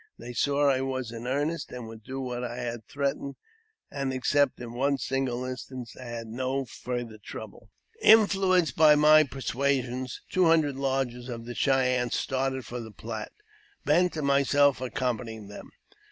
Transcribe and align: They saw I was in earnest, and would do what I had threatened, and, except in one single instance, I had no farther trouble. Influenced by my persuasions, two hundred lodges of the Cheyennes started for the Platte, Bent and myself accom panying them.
They 0.17 0.33
saw 0.33 0.67
I 0.67 0.81
was 0.81 1.11
in 1.11 1.27
earnest, 1.27 1.71
and 1.71 1.87
would 1.87 2.01
do 2.03 2.19
what 2.19 2.43
I 2.43 2.55
had 2.55 2.87
threatened, 2.87 3.35
and, 3.91 4.11
except 4.11 4.59
in 4.59 4.73
one 4.73 4.97
single 4.97 5.45
instance, 5.45 5.95
I 5.95 6.05
had 6.05 6.25
no 6.25 6.65
farther 6.65 7.19
trouble. 7.23 7.69
Influenced 8.01 8.75
by 8.75 8.95
my 8.95 9.21
persuasions, 9.21 10.21
two 10.31 10.45
hundred 10.45 10.75
lodges 10.75 11.29
of 11.29 11.45
the 11.45 11.53
Cheyennes 11.53 12.15
started 12.15 12.65
for 12.65 12.79
the 12.79 12.89
Platte, 12.89 13.31
Bent 13.85 14.17
and 14.17 14.25
myself 14.25 14.79
accom 14.79 15.19
panying 15.19 15.49
them. 15.49 15.69